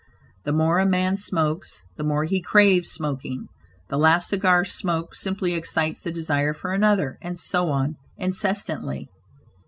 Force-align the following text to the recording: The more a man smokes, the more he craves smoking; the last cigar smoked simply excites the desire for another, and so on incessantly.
The 0.45 0.51
more 0.51 0.79
a 0.79 0.85
man 0.87 1.15
smokes, 1.15 1.83
the 1.95 2.03
more 2.03 2.23
he 2.23 2.41
craves 2.41 2.89
smoking; 2.89 3.49
the 3.87 3.99
last 3.99 4.29
cigar 4.29 4.65
smoked 4.65 5.15
simply 5.15 5.53
excites 5.53 6.01
the 6.01 6.09
desire 6.11 6.55
for 6.55 6.73
another, 6.73 7.19
and 7.21 7.39
so 7.39 7.69
on 7.69 7.97
incessantly. 8.17 9.09